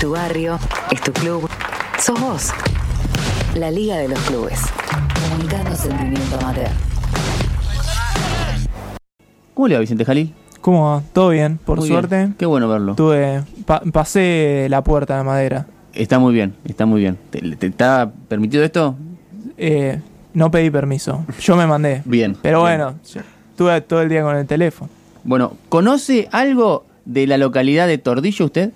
tu 0.00 0.10
barrio, 0.12 0.58
es 0.90 1.00
tu 1.00 1.12
club, 1.12 1.48
sos 1.98 2.20
vos. 2.20 2.50
La 3.54 3.70
Liga 3.70 3.96
de 3.96 4.08
los 4.08 4.18
Clubes. 4.20 4.60
Comunicando 5.30 5.74
sentimiento 5.74 6.36
amateur. 6.40 6.68
¿Cómo 9.54 9.68
le 9.68 9.74
va 9.74 9.80
Vicente 9.80 10.04
Jalil? 10.04 10.34
¿Cómo 10.60 10.84
va? 10.92 11.02
¿Todo 11.12 11.30
bien? 11.30 11.58
Por 11.58 11.78
Muy 11.78 11.88
bien. 11.88 12.00
suerte. 12.00 12.28
Qué 12.38 12.46
bueno 12.46 12.68
verlo. 12.68 12.94
Tuve, 12.94 13.42
pa- 13.66 13.82
pasé 13.92 14.66
la 14.70 14.82
puerta 14.84 15.16
de 15.16 15.24
madera. 15.24 15.66
Está 15.94 16.18
muy 16.18 16.32
bien, 16.32 16.54
está 16.64 16.86
muy 16.86 17.00
bien. 17.00 17.18
¿Te, 17.30 17.40
te 17.56 17.66
está 17.66 18.10
permitido 18.28 18.62
esto? 18.62 18.94
Eh, 19.56 20.00
no 20.34 20.50
pedí 20.50 20.70
permiso. 20.70 21.24
Yo 21.40 21.56
me 21.56 21.66
mandé. 21.66 22.02
Bien. 22.04 22.36
Pero 22.40 22.62
bien. 22.64 22.78
bueno, 22.78 22.94
estuve 23.50 23.80
todo 23.80 24.02
el 24.02 24.08
día 24.08 24.22
con 24.22 24.36
el 24.36 24.46
teléfono. 24.46 24.90
Bueno, 25.24 25.54
¿conoce 25.68 26.28
algo 26.30 26.84
de 27.04 27.26
la 27.26 27.36
localidad 27.38 27.88
de 27.88 27.98
Tordillo 27.98 28.44
usted? 28.44 28.70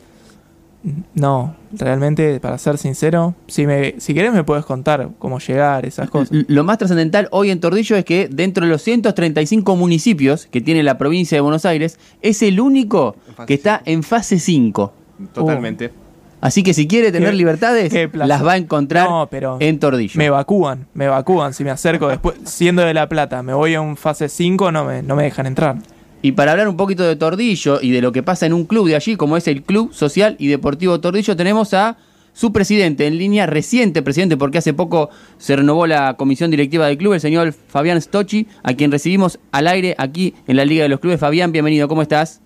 No, 1.15 1.55
realmente, 1.73 2.41
para 2.41 2.59
ser 2.59 2.77
sincero, 2.77 3.35
si, 3.47 3.67
me, 3.67 3.95
si 3.99 4.15
querés 4.15 4.33
me 4.33 4.43
puedes 4.43 4.65
contar 4.65 5.11
cómo 5.19 5.39
llegar, 5.39 5.87
esas 5.87 6.11
cosas. 6.11 6.37
Lo 6.49 6.65
más 6.65 6.79
trascendental 6.79 7.29
hoy 7.31 7.51
en 7.51 7.61
Tordillo 7.61 7.95
es 7.97 8.05
que 8.05 8.29
dentro 8.29 8.65
de 8.67 8.73
los 8.73 8.83
135 8.83 9.77
municipios 9.77 10.47
que 10.47 10.61
tiene 10.61 10.83
la 10.83 10.99
provincia 10.99 11.37
de 11.37 11.41
Buenos 11.41 11.65
Aires, 11.67 11.99
es 12.21 12.43
el 12.43 12.59
único 12.61 13.15
que 13.47 13.55
está 13.55 13.81
en 13.85 14.03
fase 14.03 14.39
5. 14.41 14.93
Totalmente. 15.33 15.93
Así 16.41 16.65
que 16.65 16.75
si 16.75 16.89
quiere 16.89 17.13
tener 17.13 17.31
Qué- 17.31 17.37
libertades, 17.37 17.93
qué 17.93 18.11
las 18.15 18.45
va 18.45 18.55
a 18.55 18.57
encontrar 18.57 19.09
No, 19.09 19.29
pero 19.31 19.59
en 19.61 19.79
Tordillo. 19.79 20.19
Me 20.19 20.25
evacúan, 20.27 20.89
me 20.93 21.05
evacúan. 21.05 21.55
Si 21.55 21.63
me 21.63 21.71
acerco 21.71 22.09
después, 22.09 22.35
siendo 22.45 22.83
de 22.83 22.93
La 22.93 23.09
Plata, 23.09 23.45
me 23.45 23.55
voy 23.55 23.75
a 23.75 23.81
un 23.81 23.97
fase 23.97 24.29
5, 24.29 24.73
no 24.73 24.85
me, 24.85 25.03
no 25.05 25.15
me 25.15 25.23
dejan 25.23 25.47
entrar. 25.47 25.77
Y 26.23 26.33
para 26.33 26.53
hablar 26.53 26.69
un 26.69 26.77
poquito 26.77 27.03
de 27.03 27.17
Tordillo 27.17 27.81
y 27.83 27.91
de 27.91 28.01
lo 28.01 28.13
que 28.13 28.23
pasa 28.23 28.47
en 28.47 28.53
un 28.53 28.65
club 28.65 28.87
de 28.87 28.95
allí, 28.95 29.17
como 29.17 29.37
es 29.37 29.49
el 29.49 29.63
Club 29.63 29.93
Social 29.93 30.37
y 30.39 30.47
Deportivo 30.47 31.01
Tordillo, 31.01 31.37
tenemos 31.37 31.75
a 31.75 31.97
su 32.33 32.53
presidente 32.53 33.07
en 33.09 33.19
línea, 33.19 33.47
reciente 33.47 34.03
presidente, 34.03 34.37
porque 34.37 34.59
hace 34.59 34.73
poco 34.73 35.11
se 35.37 35.57
renovó 35.57 35.87
la 35.87 36.15
comisión 36.15 36.51
directiva 36.51 36.87
del 36.87 36.97
club, 36.97 37.15
el 37.15 37.21
señor 37.21 37.53
Fabián 37.53 38.01
Stocci, 38.01 38.47
a 38.63 38.73
quien 38.75 38.93
recibimos 38.93 39.39
al 39.51 39.67
aire 39.67 39.97
aquí 39.99 40.35
en 40.47 40.57
la 40.57 40.65
Liga 40.65 40.85
de 40.85 40.89
los 40.89 41.01
Clubes. 41.01 41.21
Fabián, 41.21 41.51
bienvenido, 41.51 41.89
¿cómo 41.89 42.03
estás? 42.03 42.41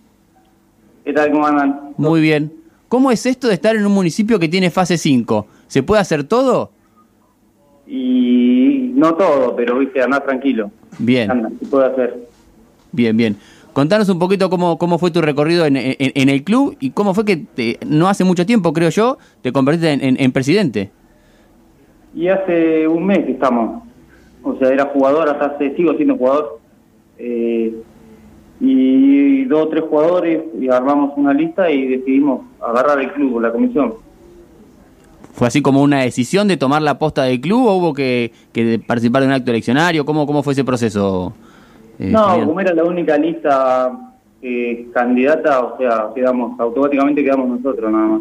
¿Qué 1.05 1.13
tal? 1.13 1.31
¿Cómo 1.31 1.47
andan? 1.47 1.93
Muy 1.99 2.21
bien. 2.21 2.53
¿Cómo 2.89 3.11
es 3.11 3.27
esto 3.27 3.47
de 3.47 3.55
estar 3.55 3.77
en 3.77 3.85
un 3.85 3.93
municipio 3.93 4.39
que 4.39 4.49
tiene 4.49 4.71
fase 4.71 4.97
5? 4.97 5.47
¿Se 5.69 5.83
puede 5.83 6.01
hacer 6.01 6.25
todo? 6.25 6.73
Y 7.87 8.91
no 8.95 9.15
todo, 9.15 9.55
pero 9.55 9.79
viste, 9.79 10.03
andar 10.03 10.25
tranquilo. 10.25 10.71
Bien, 10.99 11.31
Anda, 11.31 11.51
se 11.61 11.67
puede 11.67 11.87
hacer. 11.87 12.29
bien, 12.93 13.17
bien. 13.17 13.37
Contanos 13.77 14.09
un 14.09 14.19
poquito 14.19 14.49
cómo, 14.49 14.79
cómo 14.79 14.97
fue 14.97 15.11
tu 15.11 15.21
recorrido 15.21 15.67
en, 15.67 15.77
en- 15.77 15.97
en 15.99 16.29
el 16.31 16.43
club 16.45 16.75
y 16.81 16.93
cómo 16.93 17.13
fue 17.13 17.27
que 17.27 17.37
te- 17.37 17.79
no 17.87 18.09
hace 18.09 18.25
mucho 18.25 18.47
tiempo, 18.47 18.73
creo 18.73 18.89
yo, 18.89 19.19
te 19.43 19.53
convertiste 19.53 19.93
en- 19.93 20.03
en- 20.03 20.17
en 20.19 20.33
presidente. 20.33 20.91
Y 22.15 22.27
hace 22.29 22.89
un 22.89 23.05
mes 23.05 23.19
que 23.27 23.33
estamos. 23.33 23.83
O 24.43 24.57
sea, 24.59 24.71
era 24.71 24.87
jugador, 24.87 25.29
hasta 25.29 25.45
hace, 25.57 25.77
sigo 25.77 25.93
siendo 25.93 26.17
jugador. 26.17 26.59
Eh, 27.19 27.75
y 28.63 29.45
dos 29.45 29.67
o 29.67 29.69
tres 29.69 29.85
jugadores, 29.91 30.41
y 30.59 30.69
armamos 30.71 31.13
una 31.19 31.35
lista 31.35 31.71
y 31.71 31.87
decidimos 31.87 32.47
agarrar 32.67 32.99
el 32.99 33.13
club, 33.13 33.41
la 33.43 33.53
comisión. 33.53 33.93
¿Fue 35.35 35.49
así 35.49 35.61
como 35.61 35.83
una 35.83 36.01
decisión 36.01 36.49
de 36.49 36.57
tomar 36.57 36.81
la 36.81 36.99
posta 36.99 37.25
del 37.25 37.43
club 37.43 37.67
o 37.67 37.75
hubo 37.77 37.93
que, 37.93 38.33
que 38.55 38.79
participar 38.79 39.21
de 39.21 39.29
un 39.29 39.35
acto 39.35 39.51
eleccionario? 39.51 40.07
¿Cómo, 40.07 40.27
cómo 40.27 40.43
fue 40.43 40.55
ese 40.55 40.65
proceso? 40.65 41.35
Eh, 41.99 42.11
no, 42.11 42.47
como 42.47 42.61
era 42.61 42.75
la 42.75 42.85
única 42.85 43.17
lista 43.19 43.91
eh, 44.43 44.87
candidata, 44.93 45.61
o 45.65 45.79
sea, 45.79 46.09
quedamos, 46.15 46.59
automáticamente 46.61 47.23
quedamos 47.25 47.49
nosotros 47.61 47.91
nada 47.91 48.07
más. 48.07 48.21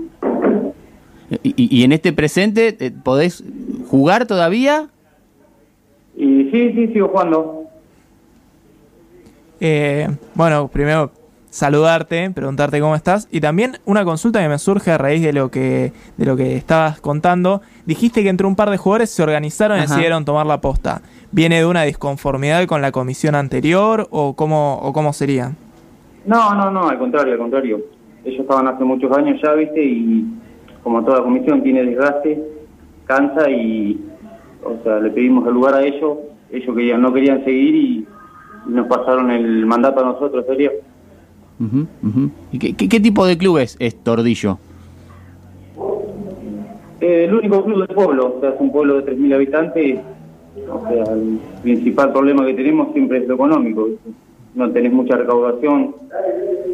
y, 1.44 1.50
y- 1.64 1.80
y 1.80 1.84
en 1.84 1.92
este 1.92 2.14
presente 2.14 2.76
eh, 2.80 2.92
podés 3.04 3.44
jugar 3.88 4.26
todavía? 4.26 4.90
Y 6.18 6.50
sí, 6.52 6.72
sí, 6.74 6.88
sigo 6.94 7.10
jugando. 7.10 7.64
Eh, 9.60 10.08
bueno, 10.34 10.68
primero 10.68 11.12
saludarte, 11.56 12.30
preguntarte 12.32 12.82
cómo 12.82 12.96
estás 12.96 13.30
y 13.32 13.40
también 13.40 13.78
una 13.86 14.04
consulta 14.04 14.42
que 14.42 14.50
me 14.50 14.60
surge 14.60 14.92
a 14.92 14.98
raíz 14.98 15.24
de 15.24 15.32
lo 15.32 15.50
que 15.50 15.94
de 16.18 16.26
lo 16.26 16.36
que 16.36 16.58
estabas 16.58 17.00
contando. 17.00 17.62
Dijiste 17.86 18.24
que 18.24 18.30
entre 18.30 18.46
un 18.46 18.58
par 18.58 18.70
de 18.70 18.76
jugadores 18.76 19.10
se 19.10 19.24
organizaron 19.24 19.78
y 19.78 19.80
Ajá. 19.80 19.88
decidieron 19.94 20.26
tomar 20.26 20.46
la 20.46 20.60
posta. 20.60 21.02
¿Viene 21.32 21.60
de 21.60 21.66
una 21.66 21.84
disconformidad 21.84 22.66
con 22.66 22.82
la 22.82 22.92
comisión 22.92 23.36
anterior 23.36 24.06
o 24.12 24.36
cómo 24.36 24.80
o 24.82 24.92
cómo 24.92 25.14
sería? 25.14 25.54
No, 26.26 26.54
no, 26.56 26.70
no, 26.72 26.90
al 26.90 27.00
contrario, 27.00 27.32
al 27.32 27.40
contrario. 27.40 27.80
Ellos 28.26 28.42
estaban 28.42 28.68
hace 28.68 28.84
muchos 28.84 29.16
años 29.18 29.40
ya, 29.42 29.54
viste, 29.54 29.82
y 29.82 30.26
como 30.84 31.06
toda 31.06 31.24
comisión 31.24 31.64
tiene 31.64 31.86
desgaste, 31.86 32.44
cansa 33.06 33.50
y, 33.50 34.04
o 34.62 34.84
sea, 34.84 35.00
le 35.00 35.10
pedimos 35.12 35.48
el 35.48 35.54
lugar 35.54 35.76
a 35.76 35.84
ellos, 35.84 36.18
ellos 36.52 36.76
querían, 36.76 37.02
no 37.02 37.14
querían 37.14 37.46
seguir 37.46 37.76
y, 37.76 38.08
y 38.68 38.72
nos 38.72 38.88
pasaron 38.88 39.32
el 39.32 39.66
mandato 39.66 40.02
a 40.02 40.12
nosotros, 40.12 40.44
Ujú, 41.60 41.88
ujú. 42.04 42.30
¿Y 42.52 42.60
qué, 42.60 42.74
qué- 42.74 42.90
qué 42.90 43.00
tipo 43.00 43.26
de 43.26 43.38
club 43.38 43.58
es, 43.60 43.76
es 43.80 43.96
Tordillo? 44.04 44.58
Eh, 47.02 47.26
el 47.26 47.34
único 47.34 47.64
club 47.64 47.86
del 47.88 47.96
pueblo, 47.96 48.36
o 48.38 48.42
sea, 48.42 48.50
es 48.52 48.56
un 48.60 48.72
pueblo 48.72 48.96
de 48.98 49.04
3.000 49.04 49.34
habitantes, 49.34 50.00
o 50.70 50.88
sea, 50.88 51.14
el 51.14 51.40
principal 51.62 52.12
problema 52.12 52.46
que 52.46 52.54
tenemos 52.54 52.92
siempre 52.94 53.20
es 53.20 53.28
lo 53.28 53.36
económico, 53.36 53.88
no 54.56 54.72
tenés 54.72 54.92
mucha 54.94 55.16
recaudación, 55.18 55.96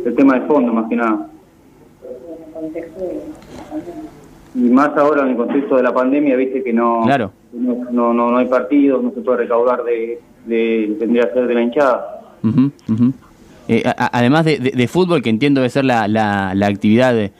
el 0.06 0.16
tema 0.16 0.36
de 0.40 0.42
fondo 0.48 0.72
más 0.74 0.88
que 0.90 0.96
nada. 0.96 1.28
Y 4.54 4.60
más 4.70 4.96
ahora 4.98 5.24
en 5.24 5.30
el 5.30 5.38
contexto 5.38 5.78
de 5.78 5.84
la 5.84 5.94
pandemia, 5.94 6.36
viste 6.36 6.64
que 6.64 6.74
no, 6.74 7.02
Claro. 7.06 7.32
no, 7.54 7.76
no, 7.92 8.14
no, 8.14 8.32
no 8.32 8.38
hay 8.38 8.46
partidos, 8.48 9.04
no 9.04 9.12
se 9.12 9.22
puede 9.22 9.40
recaudar 9.40 9.84
de, 9.84 10.20
de 10.46 10.96
tendría 11.00 11.28
que 11.28 11.34
ser 11.34 11.48
de 11.48 11.54
la 11.54 11.62
hinchada. 11.62 12.22
Ujú, 12.44 12.72
ujú. 12.92 13.14
Eh, 13.72 13.84
a- 13.86 14.10
además 14.18 14.44
de, 14.44 14.58
de- 14.60 14.72
de 14.72 14.88
fútbol, 14.90 15.22
que 15.22 15.30
entiendo 15.30 15.62
debe 15.62 15.70
ser 15.70 15.86
la, 15.86 16.06
la- 16.10 16.54
la 16.54 16.68
actividad 16.68 17.16
eh, 17.18 17.32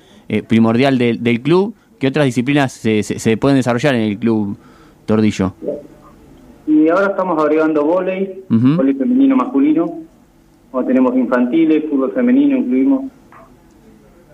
primordial 0.48 0.98
del, 0.98 1.22
del 1.22 1.42
club, 1.42 1.76
¿qué 2.00 2.08
otras 2.08 2.24
disciplinas 2.26 2.72
se, 2.72 3.04
se- 3.04 3.20
se 3.20 3.36
pueden 3.36 3.58
desarrollar 3.58 3.96
en 3.96 4.02
el 4.04 4.18
club 4.18 4.56
Tordillo? 5.06 5.54
Y 6.68 6.88
ahora 6.88 7.08
estamos 7.08 7.38
agregando 7.44 7.84
volei, 7.84 8.44
Ujú. 8.50 8.78
volei 8.78 8.94
femenino, 8.94 9.36
masculino. 9.36 10.00
O 10.72 10.86
tenemos 10.86 11.14
infantiles, 11.18 11.84
fútbol 11.90 12.14
femenino 12.14 12.56
incluimos. 12.56 13.12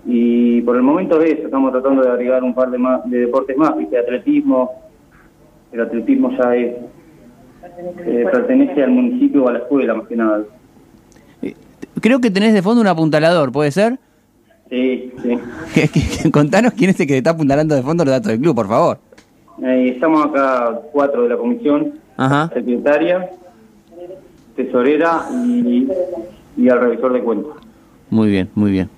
Y 0.06 0.62
por 0.62 0.76
el 0.76 0.84
momento 0.84 1.20
es 1.20 1.34
eso, 1.34 1.46
estamos 1.46 1.72
tratando 1.72 2.04
de 2.04 2.12
agregar 2.12 2.44
un 2.44 2.54
par 2.54 2.70
de, 2.70 2.78
más, 2.78 3.10
de 3.10 3.22
deportes 3.22 3.58
más, 3.58 3.76
¿viste? 3.76 3.98
atletismo. 3.98 4.70
El 5.72 5.82
atletismo 5.82 6.30
ya 6.38 6.56
es 6.56 6.76
eh, 8.06 8.26
pertenece 8.32 8.84
al 8.84 8.92
municipio 8.92 9.44
o 9.46 9.50
a 9.50 9.54
la 9.54 9.60
escuela 9.60 9.96
más 9.96 10.08
que 10.08 10.16
nada. 10.16 10.44
Creo 12.08 12.22
que 12.22 12.32
tenés 12.32 12.54
de 12.54 12.62
fondo 12.62 12.80
un 12.80 12.88
apuntalador, 12.88 13.52
¿puede 13.52 13.70
ser? 13.70 14.00
Sí, 14.70 15.12
sí. 15.22 16.30
Contanos 16.32 16.72
quién 16.72 16.92
es 16.92 17.00
el 17.02 17.06
que 17.06 17.16
te 17.16 17.18
está 17.18 17.32
apuntalando 17.32 17.76
de 17.76 17.82
fondo 17.82 18.06
los 18.06 18.14
datos 18.14 18.32
del 18.32 18.40
club, 18.40 18.56
por 18.56 18.70
favor. 18.70 19.00
Eh, 19.62 19.92
estamos 19.94 20.26
acá 20.26 20.80
cuatro 20.94 21.24
de 21.24 21.30
la 21.30 21.36
comisión, 21.36 21.96
Ajá. 22.16 22.50
secretaria, 22.54 23.30
tesorera 24.56 25.26
y, 25.34 25.86
y 26.56 26.70
al 26.70 26.80
revisor 26.80 27.12
de 27.12 27.20
cuentas. 27.20 27.52
Muy 28.10 28.30
bien, 28.30 28.50
muy 28.56 28.72
bien. 28.72 28.90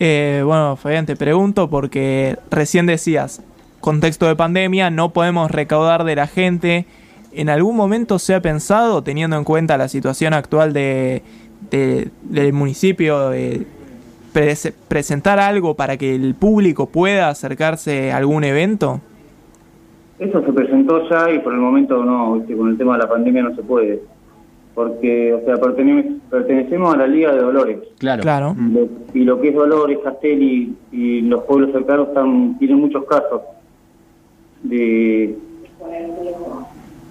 Eh, 0.00 0.42
bueno, 0.44 0.74
Fabián, 0.74 1.06
te 1.06 1.14
pregunto 1.14 1.70
porque 1.70 2.38
recién 2.50 2.86
decías, 2.86 3.40
contexto 3.78 4.26
de 4.26 4.34
pandemia, 4.34 4.90
no 4.90 5.12
podemos 5.12 5.48
recaudar 5.48 6.02
de 6.02 6.16
la 6.16 6.26
gente. 6.26 6.86
¿En 7.30 7.50
algún 7.50 7.76
momento 7.76 8.18
se 8.18 8.34
ha 8.34 8.42
pensado, 8.42 9.04
teniendo 9.04 9.36
en 9.36 9.44
cuenta 9.44 9.76
la 9.76 9.86
situación 9.86 10.34
actual 10.34 10.72
de, 10.72 11.22
de- 11.70 12.08
del 12.22 12.52
municipio, 12.52 13.30
de 13.30 13.66
prese- 14.32 14.72
presentar 14.88 15.38
algo 15.38 15.74
para 15.74 15.96
que 15.96 16.14
el 16.14 16.34
público 16.34 16.86
pueda 16.86 17.28
acercarse 17.28 18.12
a 18.12 18.16
algún 18.18 18.44
evento? 18.44 19.00
Eso 20.18 20.44
se 20.44 20.52
presentó 20.52 21.08
ya 21.08 21.30
y 21.30 21.38
por 21.38 21.52
el 21.54 21.60
momento 21.60 22.04
no, 22.04 22.34
¿viste? 22.34 22.56
con 22.56 22.68
el 22.70 22.76
tema 22.78 22.96
de 22.96 23.04
la 23.04 23.08
pandemia 23.08 23.42
no 23.42 23.54
se 23.54 23.62
puede. 23.62 24.00
Porque, 24.74 25.32
o 25.34 25.44
sea, 25.44 25.56
pertene- 25.56 26.18
pertenecemos 26.30 26.94
a 26.94 26.98
la 26.98 27.06
Liga 27.08 27.32
de 27.32 27.40
Dolores. 27.40 27.78
Claro. 27.98 28.22
Claro. 28.22 28.56
Y 28.58 28.72
lo, 28.72 28.88
y 29.14 29.24
lo 29.24 29.40
que 29.40 29.48
es 29.48 29.54
Dolores, 29.54 29.98
Castelli 30.04 30.74
y 30.92 31.20
los 31.22 31.42
pueblos 31.44 31.72
cercanos 31.72 32.08
están, 32.08 32.56
tienen 32.58 32.78
muchos 32.78 33.04
casos 33.06 33.40
de 34.62 35.36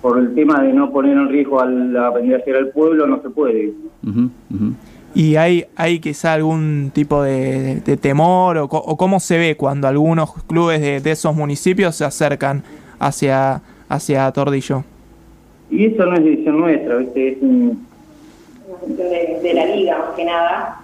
por 0.08 0.20
el 0.20 0.34
tema 0.34 0.62
de 0.62 0.72
no 0.72 0.90
poner 0.92 1.18
en 1.18 1.28
riesgo 1.28 1.60
a 1.60 1.66
la 1.66 2.14
pendencia 2.14 2.58
al 2.58 2.70
pueblo 2.70 3.06
no 3.08 3.22
se 3.22 3.30
puede. 3.30 3.74
¿Y 5.14 5.36
hay, 5.36 5.66
hay 5.76 6.00
quizá 6.00 6.34
algún 6.34 6.92
tipo 6.94 7.22
de, 7.24 7.82
de 7.82 7.98
temor 7.98 8.58
o, 8.58 8.68
co- 8.70 8.78
o 8.78 8.96
cómo 8.96 9.20
se 9.20 9.38
ve 9.38 9.58
cuando 9.58 9.88
algunos 9.88 10.32
clubes 10.46 10.80
de, 10.80 11.02
de 11.02 11.12
esos 11.12 11.36
municipios 11.36 11.96
se 11.96 12.06
acercan 12.06 12.64
hacia, 13.00 13.62
hacia 13.90 14.32
Tordillo? 14.32 14.84
Y 15.70 15.88
eso 15.88 16.06
no 16.06 16.16
es 16.16 16.24
decisión 16.24 16.60
nuestra, 16.60 16.96
¿viste? 16.98 17.28
Es 17.30 17.38
un, 17.42 17.86
una 18.68 18.78
cuestión 18.80 19.10
de, 19.10 19.40
de 19.44 19.54
la 19.54 19.66
liga 19.76 19.98
más 19.98 20.16
que 20.16 20.24
nada. 20.26 20.82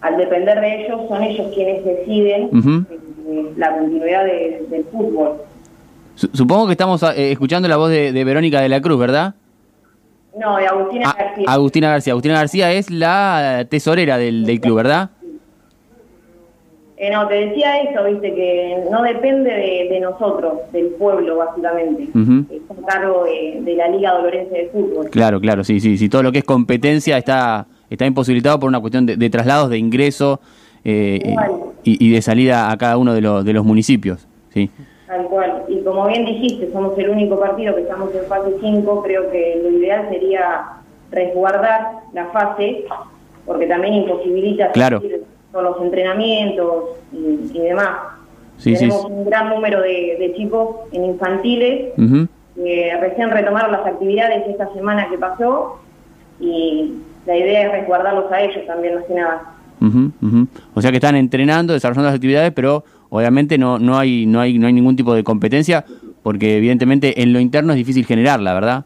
Al 0.00 0.16
depender 0.16 0.58
de 0.60 0.84
ellos, 0.86 1.00
son 1.08 1.22
ellos 1.22 1.48
quienes 1.54 1.84
deciden 1.84 2.48
eh, 3.28 3.52
la 3.56 3.76
continuidad 3.78 4.24
de- 4.24 4.64
del 4.70 4.84
fútbol. 4.84 5.32
Su- 6.18 6.30
Supongo 6.32 6.66
que 6.66 6.72
estamos 6.72 7.00
eh, 7.04 7.30
escuchando 7.30 7.68
la 7.68 7.76
voz 7.76 7.90
de, 7.90 8.10
de 8.12 8.24
Verónica 8.24 8.60
de 8.60 8.68
la 8.68 8.80
Cruz, 8.80 8.98
¿verdad? 8.98 9.34
No, 10.36 10.56
de 10.56 10.66
Agustina 10.66 11.08
Ah, 11.10 11.16
García. 11.16 11.44
Agustina 11.46 11.88
García. 11.90 12.12
Agustina 12.12 12.34
García 12.34 12.72
es 12.72 12.90
la 12.90 13.66
tesorera 13.68 14.18
del, 14.18 14.44
del 14.44 14.60
club, 14.60 14.76
¿verdad? 14.78 15.10
Eh, 16.96 17.10
no, 17.12 17.28
te 17.28 17.34
decía 17.34 17.80
eso, 17.82 18.02
viste, 18.04 18.34
que 18.34 18.76
no 18.90 19.02
depende 19.02 19.50
de, 19.50 19.88
de 19.88 20.00
nosotros, 20.00 20.54
del 20.72 20.86
pueblo, 20.86 21.36
básicamente. 21.36 22.08
Ujú. 22.12 22.44
Es 22.52 22.60
un 22.68 22.84
cargo 22.84 23.24
de, 23.24 23.60
de 23.62 23.76
la 23.76 23.86
Liga 23.88 24.12
Dolorense 24.14 24.52
de 24.52 24.68
Fútbol. 24.72 25.08
Claro, 25.10 25.40
claro, 25.40 25.62
sí, 25.62 25.78
sí, 25.78 25.96
sí. 25.96 26.08
Todo 26.08 26.24
lo 26.24 26.32
que 26.32 26.38
es 26.38 26.44
competencia 26.44 27.16
está, 27.16 27.66
está 27.88 28.04
imposibilitado 28.04 28.58
por 28.58 28.68
una 28.68 28.80
cuestión 28.80 29.06
de, 29.06 29.16
de 29.16 29.30
traslados, 29.30 29.70
de 29.70 29.78
ingreso 29.78 30.40
eh, 30.84 31.36
y, 31.84 32.04
y 32.04 32.10
de 32.10 32.20
salida 32.20 32.72
a 32.72 32.76
cada 32.76 32.96
uno 32.96 33.14
de, 33.14 33.20
los 33.20 33.44
de 33.44 33.52
los 33.52 33.64
municipios. 33.64 34.26
Sí. 34.52 34.68
Tal 35.08 35.24
cual. 35.24 35.64
Y 35.68 35.80
como 35.80 36.06
bien 36.06 36.26
dijiste, 36.26 36.70
somos 36.70 36.96
el 36.98 37.08
único 37.08 37.40
partido 37.40 37.74
que 37.74 37.80
estamos 37.82 38.14
en 38.14 38.24
fase 38.26 38.50
5. 38.60 39.02
Creo 39.02 39.30
que 39.30 39.58
lo 39.62 39.70
ideal 39.70 40.06
sería 40.10 40.66
resguardar 41.10 42.00
la 42.12 42.26
fase, 42.26 42.84
porque 43.46 43.66
también 43.66 43.94
imposibilita 43.94 44.70
Claro. 44.72 45.02
con 45.50 45.64
los 45.64 45.80
entrenamientos 45.80 46.84
y, 47.12 47.50
y 47.54 47.58
demás. 47.58 47.96
Sí, 48.58 48.74
Tenemos 48.74 49.00
sí. 49.02 49.06
un 49.10 49.24
gran 49.24 49.48
número 49.48 49.80
de, 49.80 50.16
de 50.18 50.34
chicos 50.36 50.76
en 50.92 51.06
infantiles 51.06 51.92
Ujú. 51.96 52.28
que 52.56 52.92
recién 53.00 53.30
retomaron 53.30 53.72
las 53.72 53.86
actividades 53.86 54.46
esta 54.46 54.70
semana 54.74 55.08
que 55.08 55.16
pasó 55.16 55.78
y 56.40 56.94
la 57.24 57.36
idea 57.36 57.62
es 57.66 57.72
resguardarlos 57.72 58.30
a 58.30 58.42
ellos 58.42 58.66
también, 58.66 58.96
más 58.96 59.04
que 59.04 59.14
nada. 59.14 59.42
Ujú. 59.80 60.10
O 60.74 60.82
sea 60.82 60.90
que 60.90 60.96
están 60.96 61.14
entrenando, 61.16 61.72
desarrollando 61.72 62.08
las 62.08 62.16
actividades, 62.16 62.52
pero 62.52 62.84
obviamente 63.10 63.58
no, 63.58 63.78
no, 63.78 63.98
hay, 63.98 64.26
no, 64.26 64.40
hay, 64.40 64.58
no 64.58 64.66
hay 64.66 64.72
ningún 64.72 64.96
tipo 64.96 65.14
de 65.14 65.24
competencia, 65.24 65.84
porque 66.22 66.56
evidentemente 66.56 67.22
en 67.22 67.32
lo 67.32 67.40
interno 67.40 67.72
es 67.72 67.76
difícil 67.78 68.04
generarla, 68.06 68.54
¿verdad? 68.54 68.84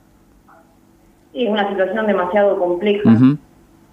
Y 1.32 1.44
es 1.44 1.50
una 1.50 1.69
situación 1.69 2.06
demasiado 2.06 2.58
compleja. 2.58 3.10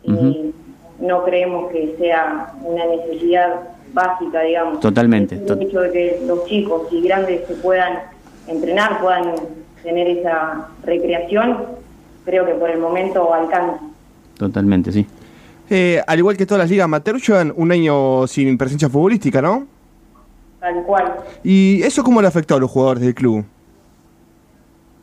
Y 0.04 0.52
no 1.00 1.24
creemos 1.24 1.72
que 1.72 1.96
sea 2.00 2.54
una 2.64 2.86
necesidad 2.86 3.62
básica, 3.94 4.42
digamos. 4.42 4.80
Totalmente, 4.80 5.36
El 5.36 5.62
hecho 5.62 5.81
de 5.81 5.92
que 5.92 6.22
los 6.26 6.46
chicos 6.46 6.88
y 6.92 7.02
grandes 7.02 7.48
se 7.48 7.56
puedan 7.56 8.00
entrenar, 8.48 9.00
puedan 9.00 9.36
tener 9.84 10.08
esa 10.08 10.68
recreación, 10.84 11.58
creo 12.26 12.46
que 12.46 12.54
por 12.54 12.70
el 12.70 12.80
momento 12.80 13.34
alcanza. 13.34 13.80
Totalmente, 14.38 14.92
sí. 14.92 15.06
Eh, 15.70 16.02
al 16.06 16.18
igual 16.18 16.36
que 16.36 16.46
todas 16.46 16.60
las 16.60 16.70
ligas 16.70 16.86
amateur, 16.86 17.18
llevan 17.18 17.54
un 17.56 17.72
año 17.72 18.26
sin 18.28 18.58
presencia 18.58 18.90
futbolística, 18.90 19.42
¿no? 19.42 19.68
Tal 20.60 20.84
cual. 20.84 21.16
¿Y 21.44 21.82
eso 21.84 22.04
cómo 22.04 22.22
le 22.22 22.28
afectó 22.28 22.56
a 22.56 22.60
los 22.60 22.70
jugadores 22.72 23.02
del 23.04 23.16
club? 23.16 23.46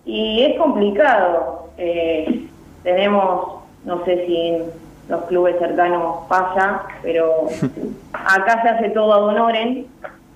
Y 0.05 0.43
es 0.45 0.59
complicado. 0.59 1.69
Eh, 1.79 2.47
tenemos, 2.83 3.63
no 3.85 4.05
sé 4.05 4.27
si 4.27 4.37
en 4.49 4.65
los 5.09 5.23
clubes 5.25 5.57
cercanos 5.59 6.27
pasa, 6.29 6.83
pero 7.03 7.47
acá 8.13 8.63
se 8.63 8.69
hace 8.69 8.91
todo 8.91 9.13
ad 9.15 9.25
honorem. 9.25 9.85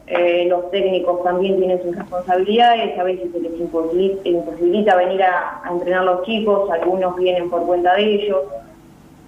Eh, 0.07 0.47
los 0.49 0.71
técnicos 0.73 1.23
también 1.23 1.57
tienen 1.59 1.81
sus 1.85 1.95
responsabilidades, 1.95 2.99
a 2.99 3.05
veces 3.05 3.31
se 3.31 3.39
les 3.39 3.53
imposi- 3.53 4.19
imposibilita 4.25 4.97
venir 4.97 5.23
a, 5.23 5.61
a 5.63 5.71
entrenar 5.71 6.03
los 6.03 6.25
chicos, 6.25 6.69
algunos 6.69 7.15
vienen 7.15 7.49
por 7.49 7.65
cuenta 7.65 7.95
de 7.95 8.15
ellos. 8.15 8.39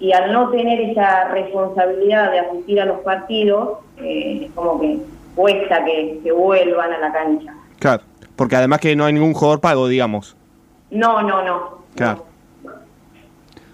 Y 0.01 0.11
al 0.11 0.33
no 0.33 0.49
tener 0.49 0.81
esa 0.81 1.29
responsabilidad 1.29 2.31
de 2.31 2.39
asistir 2.39 2.81
a 2.81 2.85
los 2.85 2.99
partidos, 2.99 3.77
eh, 3.99 4.49
como 4.55 4.81
que 4.81 4.97
cuesta 5.35 5.83
que, 5.85 6.19
que 6.23 6.31
vuelvan 6.31 6.91
a 6.93 6.99
la 6.99 7.11
cancha. 7.13 7.53
Claro. 7.79 8.03
Porque 8.35 8.55
además 8.55 8.79
que 8.79 8.95
no 8.95 9.05
hay 9.05 9.13
ningún 9.13 9.33
jugador 9.33 9.59
pago, 9.61 9.87
digamos. 9.87 10.35
No, 10.91 11.21
no, 11.21 11.43
no. 11.43 11.77
Claro. 11.95 12.25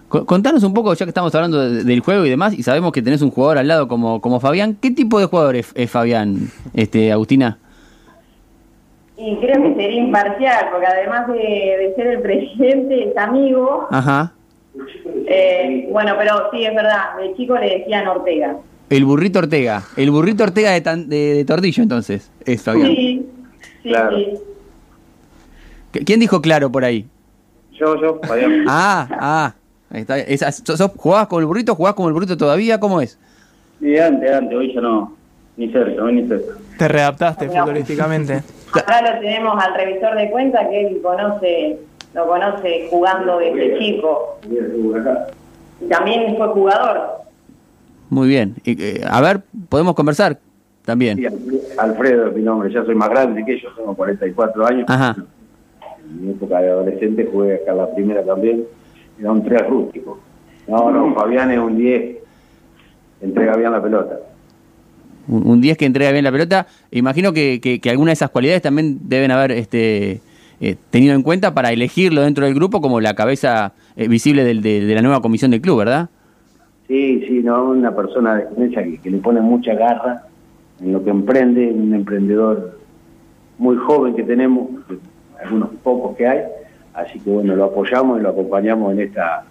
Co- 0.08 0.26
Contanos 0.26 0.62
un 0.64 0.74
poco, 0.74 0.92
ya 0.94 1.06
que 1.06 1.10
estamos 1.10 1.34
hablando 1.34 1.58
de- 1.60 1.84
del 1.84 2.00
juego 2.00 2.24
y 2.26 2.30
demás, 2.30 2.52
y 2.52 2.62
sabemos 2.62 2.92
que 2.92 3.00
tenés 3.02 3.22
un 3.22 3.30
jugador 3.30 3.58
al 3.58 3.68
lado 3.68 3.88
como, 3.88 4.20
como 4.20 4.40
Fabián. 4.40 4.76
¿Qué 4.80 4.90
tipo 4.90 5.18
de 5.20 5.26
jugador 5.26 5.56
es, 5.56 5.70
es 5.74 5.90
Fabián, 5.90 6.48
este, 6.74 7.12
Agustina? 7.12 7.58
Y 9.16 9.36
creo 9.36 9.62
que 9.62 9.74
sería 9.74 10.00
imparcial, 10.02 10.68
porque 10.72 10.86
además 10.86 11.28
de, 11.28 11.34
de 11.38 11.92
ser 11.94 12.06
el 12.08 12.22
presidente, 12.22 13.10
es 13.10 13.16
amigo. 13.16 13.86
Ajá. 13.90 14.32
Eh, 15.26 15.88
bueno, 15.92 16.14
pero 16.18 16.50
sí, 16.52 16.64
es 16.64 16.74
verdad, 16.74 17.16
de 17.18 17.34
chico 17.36 17.56
le 17.58 17.78
decían 17.80 18.08
Ortega. 18.08 18.56
El 18.90 19.04
burrito 19.04 19.38
Ortega. 19.38 19.82
El 19.96 20.10
burrito 20.10 20.42
Ortega 20.44 20.72
de, 20.72 20.80
tan- 20.80 21.08
de- 21.08 21.34
de 21.34 21.44
Tordillo, 21.44 21.82
entonces, 21.82 22.30
es 22.44 22.60
Fabián. 22.62 22.88
Sí, 22.88 23.26
sí, 23.82 23.88
Claro. 23.88 24.16
sí. 24.18 24.34
¿Qu- 25.92 26.04
¿Quién 26.04 26.20
dijo 26.20 26.42
claro 26.42 26.70
por 26.70 26.84
ahí? 26.84 27.06
Yo, 27.72 28.00
yo, 28.00 28.20
Fabián. 28.26 28.64
Ah, 28.68 29.08
ah. 29.12 29.54
Ahí 29.90 30.02
está. 30.02 30.18
Esa- 30.18 30.52
sos- 30.52 30.76
sos- 30.78 30.90
¿Jugabas 30.96 31.28
con 31.28 31.40
el 31.40 31.46
burrito? 31.46 31.74
¿Jugás 31.74 31.94
con 31.94 32.06
el 32.08 32.12
burrito 32.12 32.36
todavía? 32.36 32.78
¿Cómo 32.78 33.00
es? 33.00 33.18
Y 33.80 33.96
antes, 33.96 34.30
antes, 34.30 34.56
hoy 34.58 34.74
ya 34.74 34.80
no. 34.80 35.16
Ni 35.56 35.70
cerca, 35.70 36.02
hoy 36.02 36.12
ni 36.14 36.28
cerca. 36.28 36.54
Te 36.78 36.88
readaptaste 36.88 37.46
No. 37.46 37.52
futbolísticamente. 37.52 38.42
Acá 38.74 39.02
lo 39.02 39.20
tenemos 39.20 39.62
al 39.62 39.74
revisor 39.74 40.16
de 40.16 40.30
cuenta 40.30 40.68
que 40.68 40.86
él 40.86 41.00
conoce, 41.02 41.78
lo 42.14 42.26
conoce 42.26 42.86
jugando 42.90 43.38
desde 43.38 43.78
chico. 43.78 44.38
Y 45.80 45.88
también 45.88 46.36
fue 46.36 46.48
jugador. 46.48 47.20
Muy 48.10 48.28
bien. 48.28 48.56
Y, 48.64 48.80
eh, 48.82 49.04
a 49.08 49.20
ver, 49.20 49.40
podemos 49.68 49.94
conversar 49.94 50.38
también. 50.84 51.16
Sí, 51.18 51.26
Alfredo 51.78 52.26
es 52.28 52.36
mi 52.36 52.42
nombre, 52.42 52.72
ya 52.72 52.84
soy 52.84 52.94
más 52.94 53.08
grande 53.08 53.44
que 53.44 53.58
yo, 53.60 53.68
tengo 53.76 53.94
44 53.94 54.66
años. 54.66 54.84
Ajá. 54.88 55.16
En 56.04 56.24
mi 56.26 56.30
época 56.32 56.60
de 56.60 56.70
adolescente 56.70 57.28
jugué 57.30 57.54
acá 57.56 57.72
la 57.72 57.92
primera 57.94 58.22
también, 58.24 58.64
era 59.18 59.30
un 59.32 59.44
3 59.44 59.66
rústico. 59.68 60.18
No, 60.66 60.90
no, 60.90 61.14
Fabián 61.14 61.50
es 61.52 61.58
un 61.58 61.76
10, 61.78 62.16
entrega 63.20 63.56
bien 63.56 63.72
la 63.72 63.82
pelota. 63.82 64.18
Un 65.28 65.46
un 65.46 65.60
10 65.60 65.76
que 65.76 65.84
entrega 65.86 66.10
bien 66.10 66.24
la 66.24 66.32
pelota. 66.32 66.66
Imagino 66.90 67.32
que, 67.32 67.60
que, 67.60 67.80
que 67.80 67.90
algunas 67.90 68.10
de 68.12 68.14
esas 68.14 68.30
cualidades 68.30 68.62
también 68.62 68.98
deben 69.08 69.30
haber 69.30 69.52
este, 69.52 70.20
eh, 70.60 70.76
tenido 70.90 71.14
en 71.14 71.22
cuenta 71.22 71.54
para 71.54 71.70
elegirlo 71.70 72.22
dentro 72.22 72.44
del 72.46 72.54
grupo 72.54 72.80
como 72.80 73.00
la 73.00 73.14
cabeza 73.14 73.72
eh, 73.96 74.08
visible 74.08 74.42
del- 74.44 74.62
de, 74.62 74.84
de 74.84 74.94
la 74.94 75.02
nueva 75.02 75.20
comisión 75.20 75.50
del 75.52 75.60
club, 75.60 75.78
¿verdad? 75.78 76.08
Sí, 76.90 77.24
sí, 77.28 77.40
no, 77.44 77.70
una 77.70 77.94
persona 77.94 78.34
de 78.34 78.42
experiencia 78.42 78.82
que, 78.82 78.98
que 78.98 79.10
le 79.10 79.18
pone 79.18 79.40
mucha 79.40 79.74
garra 79.74 80.24
en 80.80 80.92
lo 80.92 81.04
que 81.04 81.10
emprende, 81.10 81.70
un 81.70 81.94
emprendedor 81.94 82.80
muy 83.58 83.76
joven 83.76 84.16
que 84.16 84.24
tenemos, 84.24 84.70
algunos 85.40 85.68
pocos 85.84 86.16
que 86.16 86.26
hay, 86.26 86.40
así 86.94 87.20
que 87.20 87.30
bueno, 87.30 87.54
lo 87.54 87.66
apoyamos 87.66 88.18
y 88.18 88.24
lo 88.24 88.30
acompañamos 88.30 88.92
en 88.92 89.02
esta 89.02 89.44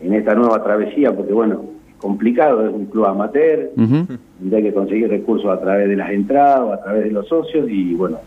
en 0.00 0.14
esta 0.14 0.34
nueva 0.34 0.64
travesía, 0.64 1.14
porque 1.14 1.34
bueno, 1.34 1.66
es 1.86 1.96
complicado, 1.96 2.66
es 2.66 2.72
un 2.72 2.86
club 2.86 3.04
amateur, 3.04 3.70
donde 3.76 4.56
hay 4.56 4.62
que 4.62 4.72
conseguir 4.72 5.10
recursos 5.10 5.50
a 5.50 5.60
través 5.60 5.86
de 5.86 5.96
las 5.96 6.08
entradas 6.12 6.60
o 6.60 6.72
a 6.72 6.82
través 6.82 7.04
de 7.04 7.10
los 7.10 7.28
socios 7.28 7.68
y 7.68 7.92
bueno, 7.92 8.20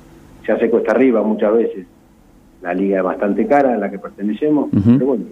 se 0.45 0.51
hace 0.51 0.69
cuesta 0.69 0.91
arriba 0.91 1.23
muchas 1.23 1.53
veces. 1.53 1.87
La 2.61 2.75
liga 2.75 2.99
es 2.99 3.03
bastante 3.03 3.47
cara 3.47 3.73
a 3.73 3.77
la 3.77 3.89
que 3.89 3.97
pertenecemos, 3.97 4.69
pero 4.71 5.07
bueno, 5.07 5.25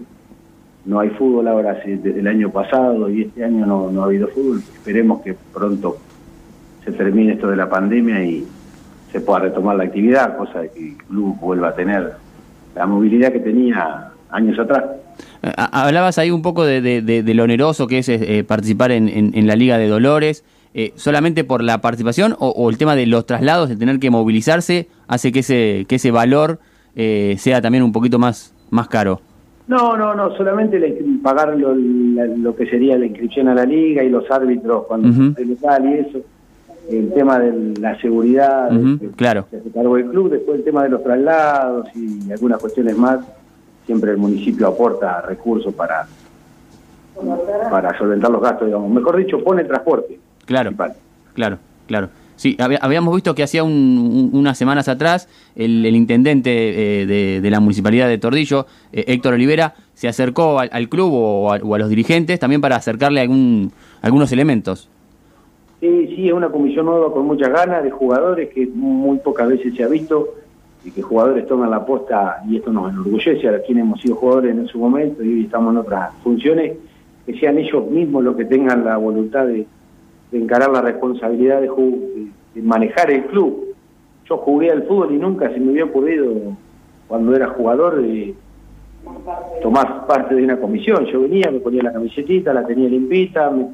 no 0.85 0.99
hay 0.99 1.09
fútbol 1.09 1.47
ahora 1.47 1.71
hace- 1.71 1.93
el 2.03 2.27
año 2.27 2.49
pasado 2.51 3.09
y 3.09 3.23
este 3.23 3.43
año 3.43 3.65
no, 3.65 3.91
no 3.91 4.03
ha 4.03 4.05
habido 4.05 4.27
fútbol. 4.27 4.59
Esperemos 4.73 5.21
que 5.21 5.35
pronto 5.53 5.97
se 6.83 6.91
termine 6.91 7.33
esto 7.33 7.47
de 7.47 7.55
la 7.55 7.69
pandemia 7.69 8.23
y 8.23 8.45
se 9.11 9.19
pueda 9.21 9.39
retomar 9.39 9.75
la 9.77 9.85
actividad, 9.85 10.37
cosa 10.37 10.59
de 10.61 10.69
que 10.71 10.89
el 10.89 10.97
club 10.97 11.37
vuelva 11.39 11.69
a 11.69 11.75
tener 11.75 12.13
la 12.75 12.85
movilidad 12.85 13.31
que 13.31 13.39
tenía 13.39 14.11
años 14.29 14.59
atrás. 14.59 14.83
Eh, 15.41 15.51
ha- 15.55 15.85
Hablabas 15.85 16.17
ahí 16.17 16.29
un 16.31 16.41
poco 16.41 16.65
de, 16.65 16.81
de- 16.81 17.33
lo 17.33 17.43
oneroso 17.43 17.87
que 17.87 17.99
es 17.99 18.09
eh, 18.09 18.43
participar 18.47 18.91
en, 18.91 19.47
la 19.47 19.55
Liga 19.55 19.77
de 19.77 19.87
Dolores. 19.87 20.43
Eh, 20.77 20.91
¿Solamente 20.95 21.45
por 21.45 21.63
la 21.63 21.79
participación 21.79 22.35
o, 22.37 22.49
o 22.49 22.69
el 22.69 22.77
tema 22.77 22.95
de 22.97 23.05
los 23.05 23.25
traslados, 23.25 23.69
de 23.69 23.77
tener 23.77 23.97
que 23.97 24.09
movilizarse, 24.11 24.89
hace 25.07 25.31
que 25.31 25.39
ese, 25.39 25.85
que 25.87 25.95
ese 25.95 26.11
valor 26.11 26.59
eh, 26.97 27.37
sea 27.39 27.61
también 27.61 27.81
un 27.83 27.93
poquito 27.93 28.19
más, 28.19 28.53
más 28.71 28.89
caro? 28.89 29.21
No, 29.67 29.98
no, 29.98 30.13
no, 30.13 30.36
solamente 30.38 30.79
la 30.79 30.88
inscri- 30.88 31.22
pagar 31.24 31.55
lo, 31.57 31.74
la- 31.75 32.25
lo 32.27 32.55
que 32.55 32.67
sería 32.67 32.98
la 32.98 33.05
inscripción 33.07 33.48
a 33.48 33.55
la 33.55 33.65
liga 33.65 34.03
y 34.03 34.10
los 34.10 34.29
árbitros 34.29 34.86
cuando 34.86 35.10
Ujú. 35.10 35.34
se 35.34 35.45
local 35.45 35.86
y 35.89 35.93
eso. 36.07 36.19
El 36.89 37.12
tema 37.13 37.39
de 37.39 37.79
la 37.79 38.00
seguridad, 38.00 38.72
Ujú, 38.72 39.00
que 39.00 39.07
claro. 39.10 39.48
se 39.50 39.57
hace 39.57 39.72
cargo 39.72 39.95
del 39.95 40.05
club, 40.05 40.29
después 40.29 40.60
el 40.60 40.63
tema 40.63 40.84
de 40.84 40.89
los 40.89 41.01
traslados 41.03 41.88
y 41.95 42.31
algunas 42.31 42.60
cuestiones 42.62 42.95
más, 42.95 43.19
siempre 43.88 44.12
el 44.12 44.17
municipio 44.17 44.67
aporta 44.67 45.22
recursos 45.22 45.74
para, 45.74 46.05
para 47.72 47.98
solventar 47.98 48.29
los 48.29 48.41
gastos, 48.41 48.67
digamos. 48.67 48.91
Mejor 48.91 49.17
dicho, 49.17 49.43
pone 49.43 49.63
transporte. 49.63 50.19
Claro, 50.45 50.69
principal. 50.69 50.93
claro, 51.34 51.57
claro. 51.88 52.10
Sí, 52.37 52.57
había- 52.59 52.79
habíamos 52.81 53.15
visto 53.15 53.33
que 53.33 53.43
hacía 53.43 53.63
un- 53.63 53.71
un- 54.33 54.37
unas 54.39 54.57
semanas 54.57 54.87
atrás 54.89 55.29
el, 55.55 55.85
el 55.85 55.95
intendente 55.95 57.01
eh, 57.01 57.05
de, 57.41 57.49
la 57.49 57.59
municipalidad 57.61 58.09
de 58.09 58.17
Tordillo, 58.17 58.65
eh, 58.91 59.05
Héctor 59.07 59.35
Olivera, 59.35 59.73
se 59.93 60.07
acercó 60.09 60.59
al, 60.59 60.69
al 60.73 60.89
club 60.89 61.11
o 61.13 61.53
a, 61.53 61.57
o 61.57 61.75
a 61.75 61.79
los 61.79 61.87
dirigentes 61.89 62.37
también 62.39 62.59
para 62.59 62.75
acercarle 62.75 63.21
algún, 63.21 63.71
algunos 64.01 64.31
elementos. 64.33 64.89
Sí, 65.79 66.07
sí, 66.15 66.27
es 66.27 66.33
una 66.33 66.49
comisión 66.49 66.85
nueva 66.87 67.13
con 67.13 67.25
muchas 67.25 67.49
ganas 67.49 67.83
de 67.83 67.91
jugadores 67.91 68.49
que 68.49 68.65
muy 68.67 69.17
pocas 69.19 69.47
veces 69.47 69.73
se 69.75 69.83
ha 69.83 69.87
visto 69.87 70.29
y 70.83 70.91
que 70.91 71.01
jugadores 71.01 71.47
toman 71.47 71.69
la 71.71 71.85
posta 71.85 72.41
y 72.49 72.57
esto 72.57 72.71
nos 72.71 72.91
enorgullece. 72.91 73.47
A 73.47 73.61
quienes 73.61 73.83
hemos 73.83 74.01
sido 74.01 74.15
jugadores 74.15 74.55
en 74.55 74.67
su 74.67 74.77
momento 74.79 75.23
y 75.23 75.29
hoy 75.29 75.43
estamos 75.45 75.71
en 75.73 75.77
otras 75.79 76.11
funciones, 76.23 76.73
que 77.25 77.39
sean 77.39 77.57
ellos 77.57 77.89
mismos 77.89 78.23
los 78.23 78.35
que 78.35 78.45
tengan 78.45 78.83
la 78.83 78.97
voluntad 78.97 79.45
de, 79.47 79.65
de 80.32 80.39
encarar 80.39 80.72
la 80.72 80.82
responsabilidad 80.82 81.62
de, 81.62 81.70
ju- 81.70 82.29
de 82.53 82.62
manejar 82.62 83.12
el 83.12 83.25
club. 83.25 83.74
Yo 84.29 84.38
jugué 84.38 84.72
al 84.72 84.84
fútbol 84.84 85.13
y 85.13 85.17
nunca 85.17 85.50
se 85.51 85.60
me 85.60 85.72
había 85.72 85.86
ocurrido 85.86 86.34
cuando 87.08 87.36
era 87.36 87.48
jugador 87.50 88.01
de 88.01 88.34
tomar 89.62 90.08
parte 90.08 90.36
de 90.36 90.44
una 90.44 90.58
comisión. 90.60 91.05
Yo 91.05 91.22
venía, 91.22 91.50
me 91.51 91.60
ponía 91.60 91.84
la 91.84 91.94
camisetita, 91.94 92.53
la 92.53 92.65
tenía 92.65 92.89
limpita, 92.89 93.50
me- 93.51 93.67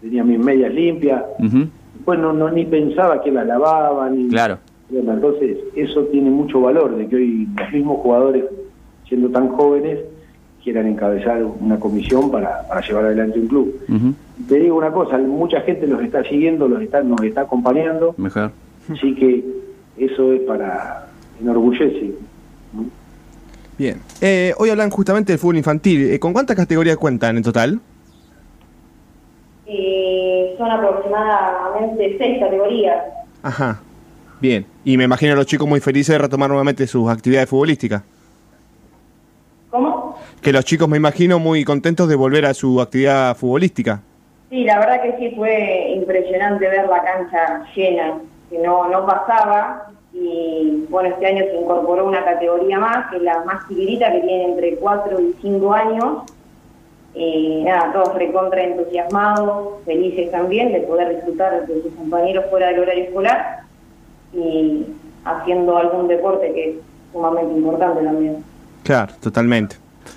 tenía 0.00 0.24
mis 0.24 0.38
medias 0.38 0.72
limpias. 0.74 1.22
Ujú, 1.38 1.66
Después 1.94 2.18
no, 2.18 2.32
no 2.32 2.50
ni 2.50 2.64
pensaba 2.64 3.22
que 3.22 3.30
la 3.30 3.44
lavaban. 3.44 4.16
Ni, 4.16 4.28
Claro. 4.28 4.58
Bueno, 4.90 5.12
Entonces, 5.12 5.56
eso 5.76 6.02
tiene 6.06 6.30
mucho 6.30 6.60
valor, 6.60 6.96
de 6.96 7.06
que 7.08 7.16
hoy 7.16 7.48
los 7.56 7.72
mismos 7.72 7.98
jugadores, 8.00 8.44
siendo 9.08 9.30
tan 9.30 9.48
jóvenes, 9.48 10.00
quieran 10.62 10.86
encabezar 10.86 11.42
una 11.44 11.78
comisión 11.80 12.30
para, 12.30 12.66
para 12.68 12.80
llevar 12.86 13.04
adelante 13.06 13.38
un 13.40 13.48
club. 13.48 13.80
ujú, 13.88 14.14
Te 14.48 14.58
digo 14.60 14.76
una 14.76 14.92
cosa, 14.92 15.18
mucha 15.18 15.60
gente 15.62 15.86
los 15.86 16.02
está 16.02 16.22
siguiendo, 16.24 16.68
los 16.68 16.80
está, 16.82 17.02
nos 17.02 17.20
está 17.22 17.42
acompañando, 17.42 18.14
Mejor. 18.16 18.52
así 18.92 19.14
que 19.14 19.44
eso 19.98 20.32
es 20.32 20.40
para 20.42 21.06
enorgullece. 21.40 22.12
¿no? 22.72 22.84
Bien. 23.78 24.00
Eh, 24.20 24.54
hoy 24.58 24.70
hablan 24.70 24.90
justamente 24.90 25.32
del 25.32 25.38
fútbol 25.40 25.56
infantil. 25.56 26.10
Eh, 26.12 26.18
¿Con 26.18 26.32
cuántas 26.32 26.56
categorías 26.56 26.96
cuentan 26.96 27.36
en 27.36 27.42
total? 27.42 27.80
Y 29.66 30.54
son 30.58 30.70
aproximadamente 30.70 32.16
seis 32.18 32.38
categorías. 32.40 33.02
Ajá. 33.42 33.80
Bien. 34.40 34.66
Y 34.84 34.96
me 34.96 35.04
imagino 35.04 35.32
a 35.32 35.36
los 35.36 35.46
chicos 35.46 35.68
muy 35.68 35.80
felices 35.80 36.12
de 36.14 36.18
retomar 36.18 36.48
nuevamente 36.50 36.86
sus 36.86 37.08
actividades 37.10 37.48
futbolísticas. 37.48 38.02
Que 40.42 40.52
los 40.52 40.64
chicos 40.64 40.88
me 40.88 40.96
imagino 40.96 41.38
muy 41.38 41.64
contentos 41.64 42.08
de 42.08 42.16
volver 42.16 42.46
a 42.46 42.52
su 42.52 42.80
actividad 42.80 43.36
futbolística. 43.36 44.00
Sí, 44.50 44.64
la 44.64 44.80
verdad 44.80 45.00
que 45.00 45.16
sí 45.16 45.36
fue 45.36 45.92
impresionante 45.94 46.68
ver 46.68 46.88
la 46.88 47.00
cancha 47.04 47.64
llena, 47.76 48.18
que 48.50 48.58
no, 48.58 48.88
no 48.88 49.06
pasaba. 49.06 49.86
Y 50.12 50.84
bueno, 50.90 51.10
este 51.10 51.26
año 51.26 51.44
se 51.44 51.56
incorporó 51.56 52.06
una 52.06 52.24
categoría 52.24 52.80
más, 52.80 53.08
que 53.10 53.18
es 53.18 53.22
la 53.22 53.44
más 53.44 53.68
chiquitita, 53.68 54.10
que 54.10 54.18
tiene 54.18 54.44
entre 54.46 54.74
4 54.78 55.20
y 55.20 55.34
5 55.40 55.72
años. 55.72 56.22
Y 57.14 57.62
nada, 57.62 57.92
todos 57.92 58.12
recontra 58.16 58.64
entusiasmados, 58.64 59.84
felices 59.84 60.32
también 60.32 60.72
de 60.72 60.80
poder 60.80 61.14
disfrutar 61.14 61.68
de 61.68 61.82
sus 61.82 61.92
compañeros 61.92 62.46
fuera 62.50 62.66
del 62.66 62.80
horario 62.80 63.04
escolar 63.04 63.60
y 64.32 64.86
haciendo 65.24 65.76
algún 65.76 66.08
deporte 66.08 66.52
que 66.52 66.70
es 66.70 66.76
sumamente 67.12 67.54
importante 67.54 68.02
también. 68.02 68.44
Claro, 68.82 69.12
totalmente. 69.20 69.76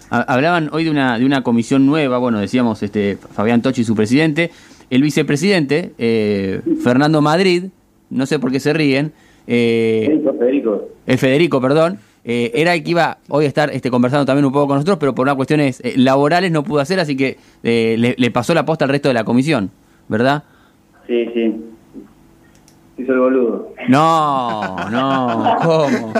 Ha- 0.09 0.21
Hablaban 0.33 0.69
hoy 0.71 0.83
de 0.83 0.91
una, 0.91 1.17
de 1.19 1.25
una 1.25 1.41
comisión 1.43 1.85
nueva, 1.85 2.17
bueno, 2.17 2.39
decíamos 2.39 2.81
este 2.83 3.17
Fabián 3.33 3.61
Tochi, 3.61 3.83
su 3.83 3.95
presidente, 3.95 4.51
el 4.89 5.01
vicepresidente, 5.01 5.91
eh, 5.97 6.61
Fernando 6.83 7.21
Madrid, 7.21 7.65
no 8.09 8.25
sé 8.25 8.39
por 8.39 8.51
qué 8.51 8.59
se 8.59 8.73
ríen, 8.73 9.13
eh, 9.47 10.05
Federico, 10.07 10.33
Federico. 10.37 10.89
el 11.07 11.17
Federico, 11.17 11.61
perdón, 11.61 11.99
eh, 12.23 12.51
era 12.55 12.73
el 12.73 12.83
que 12.83 12.91
iba 12.91 13.17
hoy 13.29 13.45
a 13.45 13.47
estar 13.47 13.69
este, 13.71 13.91
conversando 13.91 14.25
también 14.25 14.45
un 14.45 14.51
poco 14.51 14.67
con 14.67 14.75
nosotros, 14.77 14.97
pero 14.99 15.13
por 15.13 15.23
unas 15.25 15.35
cuestiones 15.35 15.79
eh, 15.83 15.93
laborales 15.97 16.51
no 16.51 16.63
pudo 16.63 16.79
hacer, 16.79 16.99
así 16.99 17.15
que 17.15 17.37
eh, 17.63 17.95
le, 17.99 18.15
le 18.17 18.31
pasó 18.31 18.53
la 18.53 18.65
posta 18.65 18.85
al 18.85 18.89
resto 18.91 19.07
de 19.09 19.13
la 19.13 19.23
comisión, 19.23 19.69
¿verdad? 20.07 20.43
Sí, 21.07 21.25
sí. 21.33 21.53
Hizo 22.97 23.11
el 23.11 23.19
boludo. 23.19 23.73
No, 23.89 24.75
no, 24.89 25.57
¿cómo? 25.61 26.13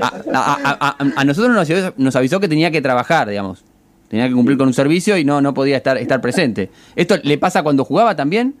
A, 0.00 0.06
a- 0.32 0.58
a- 0.64 0.96
a- 0.98 1.20
a 1.20 1.24
nosotros 1.24 1.52
nos 1.54 1.68
avisó, 1.70 1.92
nos 1.98 2.16
avisó 2.16 2.40
que 2.40 2.48
tenía 2.48 2.70
que 2.70 2.80
trabajar, 2.80 3.28
digamos. 3.28 3.64
Tenía 4.08 4.26
que 4.26 4.32
cumplir 4.34 4.56
con 4.56 4.68
un 4.68 4.72
servicio 4.72 5.18
y 5.18 5.24
no, 5.24 5.42
no 5.42 5.52
podía 5.52 5.76
estar, 5.76 5.98
estar 5.98 6.20
presente. 6.22 6.70
¿Esto 6.96 7.16
le 7.22 7.36
pasa 7.36 7.62
cuando 7.62 7.84
jugaba 7.84 8.16
también? 8.16 8.54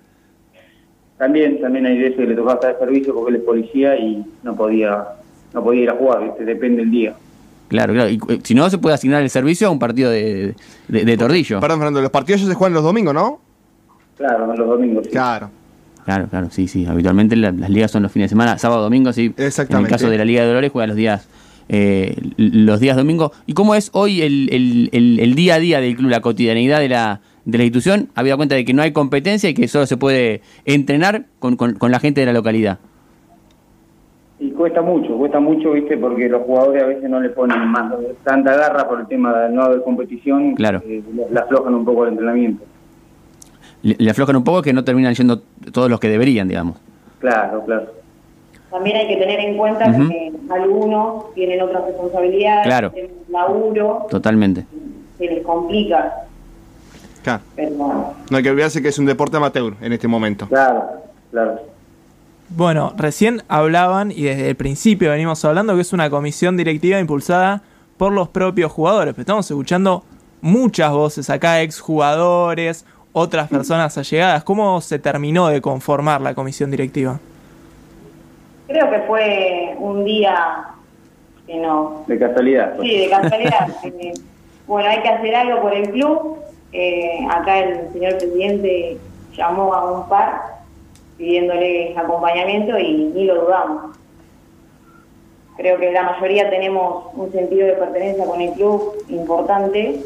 También, 1.16 1.60
también 1.60 1.86
hay 1.86 1.98
veces 1.98 2.16
que 2.16 2.26
le 2.26 2.34
tocaba 2.34 2.54
estar 2.54 2.72
de 2.74 2.78
servicio 2.78 3.14
porque 3.14 3.30
él 3.30 3.36
es 3.36 3.42
policía 3.42 3.96
y 3.96 4.24
no 4.42 4.54
podía, 4.54 5.04
no 5.54 5.64
podía 5.64 5.82
ir 5.84 5.90
a 5.90 5.94
jugar, 5.94 6.22
¿viste? 6.24 6.44
depende 6.44 6.82
del 6.82 6.90
día. 6.90 7.14
Claro, 7.68 7.92
claro. 7.94 8.10
Y, 8.10 8.20
eh, 8.28 8.38
si 8.44 8.54
no, 8.54 8.68
se 8.70 8.78
puede 8.78 8.94
asignar 8.94 9.22
el 9.22 9.30
servicio 9.30 9.68
a 9.68 9.70
un 9.70 9.78
partido 9.78 10.10
de, 10.10 10.54
de- 10.86 11.04
de 11.04 11.16
tordillo. 11.16 11.60
Perdón, 11.60 11.78
Fernando, 11.78 12.02
los 12.02 12.10
partidos 12.10 12.42
ya 12.42 12.46
se 12.46 12.54
juegan 12.54 12.74
los 12.74 12.82
domingos, 12.84 13.14
¿no? 13.14 13.40
Claro, 14.16 14.54
los 14.54 14.68
domingos. 14.68 15.04
sí. 15.06 15.10
Claro. 15.10 15.50
Claro, 16.08 16.26
claro, 16.30 16.48
sí, 16.50 16.68
sí. 16.68 16.86
Habitualmente 16.86 17.36
la- 17.36 17.52
las 17.52 17.68
ligas 17.68 17.90
son 17.90 18.02
los 18.02 18.10
fines 18.10 18.30
de 18.30 18.30
semana, 18.30 18.56
sábado, 18.56 18.80
domingo, 18.80 19.12
sí. 19.12 19.26
Exactamente. 19.36 19.76
En 19.76 19.84
el 19.84 19.90
caso 19.90 20.08
de 20.10 20.16
la 20.16 20.24
Liga 20.24 20.40
de 20.40 20.48
Dolores 20.48 20.72
juega 20.72 20.86
los 20.86 20.96
días 20.96 21.28
eh, 21.68 22.16
los 22.38 22.80
días 22.80 22.96
domingo. 22.96 23.30
¿Y 23.44 23.52
cómo 23.52 23.74
es 23.74 23.90
hoy 23.92 24.22
el, 24.22 24.48
el- 24.50 24.88
el- 24.92 25.20
el 25.20 25.34
día 25.34 25.56
a 25.56 25.58
día 25.58 25.82
del 25.82 25.96
club, 25.96 26.08
la 26.08 26.22
cotidianidad 26.22 26.80
de 26.80 26.88
la, 26.88 27.20
de 27.44 27.58
la 27.58 27.64
institución? 27.64 28.08
Había 28.14 28.38
cuenta 28.38 28.54
de 28.54 28.64
que 28.64 28.72
no 28.72 28.80
hay 28.80 28.92
competencia 28.92 29.50
y 29.50 29.52
que 29.54 29.68
solo 29.68 29.84
se 29.84 29.98
puede 29.98 30.40
entrenar 30.64 31.26
con, 31.40 31.56
con- 31.56 31.74
con 31.74 31.90
la 31.90 32.00
gente 32.00 32.20
de 32.22 32.26
la 32.26 32.32
localidad. 32.32 32.78
Y 34.40 34.50
cuesta 34.52 34.80
mucho, 34.80 35.14
cuesta 35.18 35.40
mucho, 35.40 35.72
¿viste? 35.72 35.98
Porque 35.98 36.26
los 36.30 36.40
jugadores 36.44 36.82
a 36.82 36.86
veces 36.86 37.10
no 37.10 37.20
le 37.20 37.28
ponen 37.28 37.58
más 37.68 37.92
tanta 38.24 38.56
garra 38.56 38.88
por 38.88 39.00
el 39.00 39.06
tema 39.06 39.36
de 39.38 39.50
no 39.54 39.60
haber 39.64 39.82
competición. 39.82 40.54
Claro. 40.54 40.80
eh, 40.86 41.02
le- 41.14 41.30
le 41.30 41.38
aflojan 41.38 41.74
un 41.74 41.84
poco 41.84 42.04
el 42.04 42.12
entrenamiento. 42.12 42.64
Le, 43.82 43.96
le 43.98 44.10
aflojan 44.10 44.36
un 44.36 44.44
poco 44.44 44.62
que 44.62 44.72
no 44.72 44.84
terminan 44.84 45.14
yendo 45.14 45.40
todos 45.72 45.88
los 45.90 46.00
que 46.00 46.08
deberían, 46.08 46.48
digamos. 46.48 46.76
Claro, 47.20 47.64
claro. 47.64 47.86
También 48.70 48.96
hay 48.96 49.08
que 49.08 49.16
tener 49.16 49.40
en 49.40 49.56
cuenta 49.56 49.84
que 49.92 50.32
algunos 50.50 51.32
tienen 51.34 51.62
otras 51.62 51.84
responsabilidades, 51.86 52.66
Claro. 52.66 52.90
tienen 52.90 53.12
laburo, 53.30 54.06
Totalmente. 54.10 54.66
se 55.16 55.24
les 55.24 55.42
complica, 55.44 56.12
Claro. 57.22 57.42
pero 57.56 58.14
No 58.30 58.36
hay 58.36 58.42
que 58.42 58.50
olvidarse 58.50 58.82
que 58.82 58.88
es 58.88 58.98
un 58.98 59.06
deporte 59.06 59.36
amateur 59.38 59.74
en 59.80 59.92
este 59.92 60.06
momento. 60.06 60.46
Claro, 60.48 60.84
claro. 61.30 61.60
Bueno, 62.50 62.92
recién 62.96 63.42
hablaban 63.48 64.10
y 64.10 64.22
desde 64.22 64.48
el 64.50 64.56
principio 64.56 65.10
venimos 65.10 65.44
hablando 65.44 65.74
que 65.74 65.82
es 65.82 65.92
una 65.92 66.08
comisión 66.10 66.56
directiva 66.56 66.98
impulsada 66.98 67.62
por 67.96 68.12
los 68.12 68.28
propios 68.28 68.72
jugadores. 68.72 69.12
Pero 69.14 69.22
estamos 69.22 69.50
escuchando 69.50 70.04
muchas 70.40 70.90
voces 70.92 71.28
acá, 71.30 71.60
exjugadores, 71.62 72.86
otras 73.18 73.48
personas 73.48 73.96
allegadas. 73.98 74.44
¿Cómo 74.44 74.80
se 74.80 74.98
terminó 74.98 75.48
de 75.48 75.60
conformar 75.60 76.20
la 76.20 76.34
comisión 76.34 76.70
directiva? 76.70 77.18
creo 78.68 78.90
que 78.90 78.98
fue 79.00 79.74
un 79.78 80.04
día 80.04 80.68
que 81.46 81.56
no, 81.56 82.04
De 82.06 82.18
casualidad. 82.18 82.76
pues. 82.76 82.88
sí, 82.88 82.98
de 82.98 83.08
casualidad. 83.10 83.68
Eh, 83.84 84.12
bueno, 84.66 84.90
hay 84.90 85.00
que 85.00 85.08
hacer 85.08 85.34
algo 85.34 85.62
por 85.62 85.72
el 85.72 85.90
club. 85.90 86.36
Eh, 86.72 87.26
acá 87.30 87.60
el 87.60 87.90
señor 87.94 88.18
presidente 88.18 88.98
llamó 89.34 89.72
a 89.72 89.90
un 89.90 90.08
par 90.10 90.42
pidiéndole 91.16 91.96
acompañamiento 91.96 92.78
y 92.78 93.10
ni 93.14 93.24
lo 93.24 93.46
dudamos. 93.46 93.96
Creo 95.56 95.78
que 95.78 95.90
la 95.90 96.02
mayoría 96.02 96.50
tenemos 96.50 97.06
un 97.14 97.32
sentido 97.32 97.66
de 97.66 97.72
pertenencia 97.72 98.26
con 98.26 98.40
el 98.42 98.52
club 98.52 98.92
importante 99.08 100.04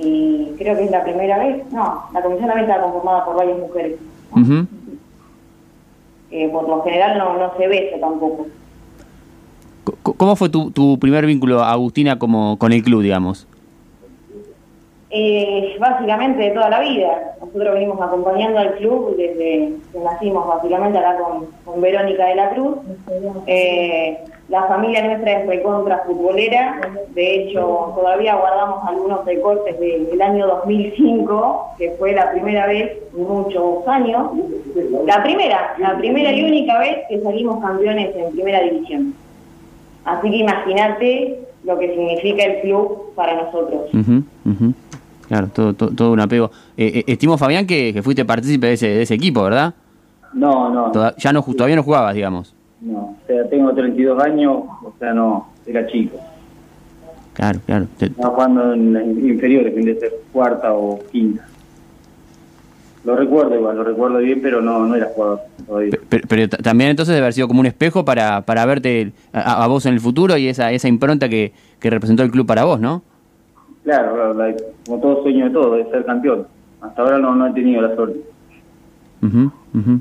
y 0.00 0.54
creo 0.56 0.76
que 0.76 0.84
es 0.84 0.90
la 0.90 1.02
primera 1.02 1.38
vez, 1.38 1.70
no, 1.72 2.04
la 2.12 2.22
comisión 2.22 2.48
también 2.48 2.70
está 2.70 2.82
conformada 2.82 3.24
por 3.24 3.36
varias 3.36 3.58
mujeres. 3.58 3.98
Eh, 6.30 6.48
por 6.50 6.68
lo 6.68 6.82
general 6.82 7.18
no, 7.18 7.38
no 7.38 7.56
se 7.56 7.66
ve 7.66 7.88
eso 7.88 7.98
tampoco. 7.98 8.46
¿Cómo 10.02 10.36
fue 10.36 10.50
tu, 10.50 10.70
tu 10.70 10.98
primer 10.98 11.24
vínculo, 11.26 11.62
Agustina, 11.62 12.18
como, 12.18 12.58
con 12.58 12.72
el 12.72 12.82
club, 12.82 13.02
digamos? 13.02 13.46
Eh, 15.10 15.76
básicamente 15.80 16.42
de 16.42 16.50
toda 16.50 16.68
la 16.68 16.80
vida. 16.80 17.34
Nosotros 17.40 17.74
venimos 17.74 18.00
acompañando 18.00 18.58
al 18.58 18.74
club 18.74 19.16
desde 19.16 19.72
que 19.92 19.98
nacimos, 20.04 20.46
básicamente 20.46 20.98
acá 20.98 21.16
con, 21.18 21.46
con 21.64 21.80
Verónica 21.80 22.26
de 22.26 22.34
la 22.34 22.50
Cruz. 22.50 22.76
Eh, 23.46 24.18
la 24.48 24.62
familia 24.64 25.04
nuestra 25.04 25.40
es 25.40 25.46
recontra 25.46 26.02
futbolera. 26.06 26.80
De 27.14 27.34
hecho, 27.42 27.92
todavía 27.94 28.34
guardamos 28.36 28.80
algunos 28.88 29.24
recortes 29.26 29.78
de- 29.78 30.06
del 30.10 30.22
año 30.22 30.46
2005, 30.46 31.72
que 31.78 31.90
fue 31.98 32.12
la 32.14 32.30
primera 32.30 32.66
vez 32.66 32.92
en 33.16 33.22
muchos 33.28 33.86
años. 33.86 34.30
La 35.06 35.22
primera, 35.22 35.74
la 35.78 35.98
primera 35.98 36.32
y 36.32 36.44
única 36.44 36.78
vez 36.78 36.98
que 37.08 37.20
salimos 37.20 37.62
campeones 37.62 38.14
en 38.16 38.32
primera 38.32 38.60
división. 38.62 39.14
Así 40.04 40.30
que 40.30 40.36
imagínate 40.36 41.40
lo 41.64 41.78
que 41.78 41.88
significa 41.94 42.44
el 42.44 42.60
club 42.62 43.12
para 43.14 43.34
nosotros. 43.42 43.90
Claro, 45.28 45.48
todo, 45.54 45.74
todo, 45.74 45.90
todo 45.90 46.12
un 46.12 46.20
apego. 46.20 46.50
Eh, 46.74 47.00
eh, 47.00 47.04
estimo, 47.06 47.36
Fabián, 47.36 47.66
que, 47.66 47.92
que 47.92 48.02
fuiste 48.02 48.24
partícipe 48.24 48.68
de 48.68 48.72
ese, 48.72 48.86
de 48.88 49.02
ese 49.02 49.12
equipo, 49.14 49.42
¿verdad? 49.42 49.74
No, 50.32 50.70
no, 50.70 50.90
Toda- 50.90 51.14
ya 51.18 51.32
no, 51.34 51.42
todavía 51.42 51.76
no 51.76 51.82
jugabas, 51.82 52.14
digamos. 52.14 52.54
No. 52.80 52.98
O 52.98 53.16
sea, 53.26 53.48
tengo 53.48 53.72
32 53.74 54.22
años, 54.22 54.52
o 54.82 54.92
sea, 54.98 55.12
no, 55.14 55.48
era 55.66 55.86
chico. 55.86 56.18
Claro, 57.34 57.60
claro. 57.66 57.86
Estaba 58.00 58.34
jugando 58.34 58.72
en 58.72 58.92
las 58.92 59.04
inferiores, 59.06 59.76
en 59.76 59.84
de 59.84 59.98
ser 60.00 60.12
cuarta 60.32 60.72
o 60.74 60.98
quinta. 61.12 61.46
Lo 63.04 63.14
recuerdo 63.16 63.54
igual, 63.54 63.76
lo 63.76 63.84
recuerdo 63.84 64.18
bien, 64.18 64.40
pero 64.42 64.60
no, 64.60 64.84
no 64.86 64.94
era 64.96 65.06
jugador 65.14 65.40
todavía. 65.66 65.92
Pe- 65.92 66.00
Pero, 66.08 66.24
pero 66.28 66.48
ta- 66.48 66.56
también 66.58 66.90
entonces 66.90 67.14
debe 67.14 67.24
haber 67.26 67.32
sido 67.32 67.46
como 67.48 67.60
un 67.60 67.66
espejo 67.66 68.04
para, 68.04 68.42
para 68.42 68.66
verte 68.66 69.12
a, 69.32 69.62
a 69.64 69.66
vos 69.68 69.86
en 69.86 69.94
el 69.94 70.00
futuro 70.00 70.36
y 70.36 70.48
esa, 70.48 70.72
esa 70.72 70.88
impronta 70.88 71.28
que, 71.28 71.52
que 71.78 71.90
representó 71.90 72.22
el 72.24 72.30
club 72.32 72.44
para 72.46 72.64
vos, 72.64 72.80
¿no? 72.80 73.02
Claro, 73.84 74.14
claro, 74.14 74.34
la- 74.34 74.54
como 74.84 75.00
todo 75.00 75.22
sueño 75.22 75.44
de 75.46 75.50
todo, 75.52 75.76
de 75.76 75.88
ser 75.90 76.04
campeón. 76.04 76.46
Hasta 76.80 77.02
ahora 77.02 77.18
no, 77.18 77.34
no 77.36 77.46
he 77.46 77.52
tenido 77.52 77.82
la 77.82 77.94
suerte. 77.94 78.20
Ujú, 79.22 79.50
ujú. 79.74 80.00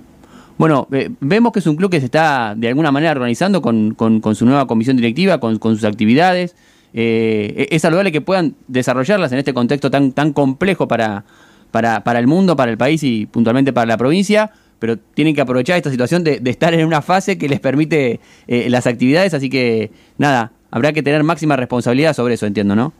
Bueno, 0.57 0.87
eh, 0.91 1.09
vemos 1.19 1.51
que 1.51 1.59
es 1.59 1.67
un 1.67 1.75
club 1.75 1.91
que 1.91 1.99
se 1.99 2.05
está 2.05 2.55
de 2.57 2.67
alguna 2.69 2.91
manera 2.91 3.11
organizando 3.11 3.61
con, 3.61 3.93
con- 3.93 4.21
su 4.35 4.45
nueva 4.45 4.65
comisión 4.65 4.97
directiva, 4.97 5.39
con, 5.39 5.59
con 5.59 5.75
sus 5.75 5.83
actividades. 5.83 6.55
Eh, 6.93 7.67
es 7.69 7.81
saludable 7.83 8.11
que 8.11 8.21
puedan 8.21 8.55
desarrollarlas 8.67 9.31
en 9.31 9.37
este 9.39 9.53
contexto 9.53 9.91
tan, 9.91 10.13
tan 10.13 10.33
complejo 10.33 10.87
para, 10.87 11.25
para, 11.69 12.03
para 12.03 12.17
el 12.19 12.25
mundo, 12.25 12.55
para 12.55 12.71
el 12.71 12.77
país 12.77 13.03
y 13.03 13.27
puntualmente 13.27 13.71
para 13.71 13.85
la 13.85 13.97
provincia, 13.97 14.49
pero 14.79 14.97
tienen 14.97 15.35
que 15.35 15.41
aprovechar 15.41 15.77
esta 15.77 15.91
situación 15.91 16.23
de, 16.23 16.39
de 16.39 16.49
estar 16.49 16.73
en 16.73 16.85
una 16.87 17.01
fase 17.03 17.37
que 17.37 17.47
les 17.49 17.59
permite 17.59 18.19
eh, 18.47 18.67
las 18.69 18.87
actividades, 18.87 19.35
así 19.35 19.49
que 19.51 19.91
nada, 20.17 20.51
habrá 20.71 20.91
que 20.91 21.03
tener 21.03 21.23
máxima 21.23 21.55
responsabilidad 21.55 22.13
sobre 22.13 22.33
eso, 22.33 22.47
entiendo, 22.47 22.75
¿no? 22.75 22.93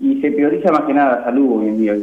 Y 0.00 0.20
se 0.20 0.30
prioriza 0.30 0.70
más 0.72 0.82
que 0.82 0.92
nada 0.94 1.18
la 1.20 1.24
salud 1.24 1.60
hoy 1.62 1.68
en 1.68 1.78
día. 1.78 1.96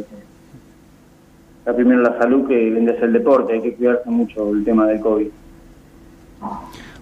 Está 1.66 1.74
primero 1.74 2.00
la 2.00 2.16
salud 2.16 2.46
que 2.46 2.70
vende 2.70 2.96
el 3.02 3.12
deporte, 3.12 3.54
hay 3.54 3.60
que 3.60 3.74
cuidarse 3.74 4.08
mucho 4.08 4.52
el 4.52 4.64
tema 4.64 4.86
del 4.86 5.00
COVID. 5.00 5.26